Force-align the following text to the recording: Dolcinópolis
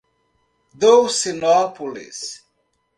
Dolcinópolis 0.81 2.41